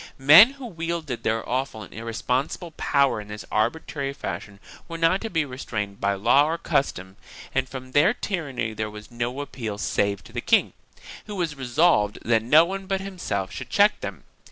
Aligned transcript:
1 0.17 0.25
Men 0.25 0.49
who 0.53 0.65
wielded 0.65 1.21
their 1.21 1.47
awful 1.47 1.83
and 1.83 1.93
irresponsible 1.93 2.71
power 2.71 3.21
in 3.21 3.27
this 3.27 3.45
arbitrary 3.51 4.13
fashion 4.13 4.59
were 4.87 4.97
not 4.97 5.21
to 5.21 5.29
be 5.29 5.45
restrained 5.45 6.01
by 6.01 6.15
law 6.15 6.45
or 6.49 6.57
custom 6.57 7.17
and 7.53 7.69
from 7.69 7.91
their 7.91 8.11
tyranny 8.11 8.73
there 8.73 8.89
was 8.89 9.11
no 9.11 9.41
appeal 9.41 9.77
save 9.77 10.23
to 10.23 10.33
the 10.33 10.41
king, 10.41 10.73
who 11.27 11.35
was 11.35 11.53
resolved 11.53 12.17
that 12.25 12.41
no 12.41 12.65
one 12.65 12.87
but 12.87 12.99
himself 12.99 13.51
should 13.51 13.69
check 13.69 13.99
them. 13.99 14.23